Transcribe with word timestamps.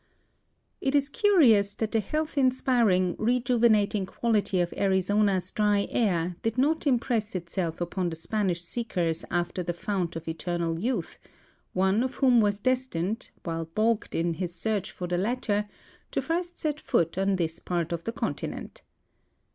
It 0.81 0.95
is 0.95 1.09
curious 1.09 1.75
that 1.75 1.91
the 1.91 1.99
health 1.99 2.35
inspiring, 2.35 3.15
rejuvenating 3.19 4.07
quality 4.07 4.59
of 4.59 4.73
Arizona's 4.75 5.51
dry 5.51 5.87
air 5.91 6.37
did 6.41 6.57
not 6.57 6.87
impress 6.87 7.35
itself 7.35 7.79
upon 7.79 8.09
the 8.09 8.15
Spanish 8.15 8.63
seekers 8.63 9.23
after 9.29 9.61
the 9.61 9.73
Fount 9.75 10.15
of 10.15 10.27
Eternal 10.27 10.79
Youth, 10.79 11.19
one 11.73 12.01
of 12.01 12.15
whom 12.15 12.41
was 12.41 12.57
destined, 12.57 13.29
while 13.43 13.65
balked 13.65 14.15
in 14.15 14.33
his 14.33 14.55
search 14.55 14.89
for 14.89 15.05
the 15.05 15.19
latter, 15.19 15.67
to 16.09 16.19
first 16.19 16.57
set 16.57 16.79
foot 16.79 17.15
on 17.15 17.35
this 17.35 17.59
part 17.59 17.91
of 17.91 18.03
the 18.03 18.11
continen|. 18.11 18.71